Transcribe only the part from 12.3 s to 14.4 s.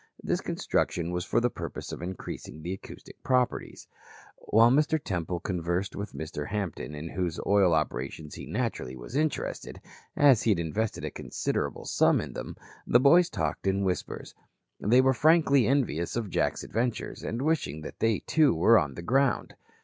them, the boys talked in whispers.